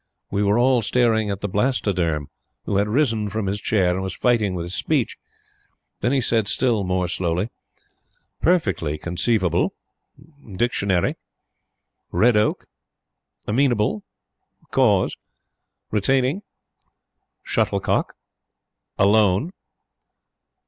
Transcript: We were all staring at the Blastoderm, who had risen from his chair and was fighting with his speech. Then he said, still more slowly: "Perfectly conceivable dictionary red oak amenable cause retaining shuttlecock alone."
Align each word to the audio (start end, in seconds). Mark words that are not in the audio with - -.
We 0.31 0.41
were 0.41 0.57
all 0.57 0.81
staring 0.81 1.29
at 1.29 1.41
the 1.41 1.47
Blastoderm, 1.47 2.25
who 2.65 2.77
had 2.77 2.87
risen 2.87 3.29
from 3.29 3.45
his 3.45 3.61
chair 3.61 3.91
and 3.93 4.01
was 4.01 4.15
fighting 4.15 4.55
with 4.55 4.63
his 4.63 4.73
speech. 4.73 5.15
Then 5.99 6.11
he 6.11 6.21
said, 6.21 6.47
still 6.47 6.83
more 6.83 7.07
slowly: 7.07 7.51
"Perfectly 8.41 8.97
conceivable 8.97 9.75
dictionary 10.55 11.17
red 12.11 12.35
oak 12.35 12.65
amenable 13.45 14.03
cause 14.71 15.15
retaining 15.91 16.41
shuttlecock 17.43 18.15
alone." 18.97 19.51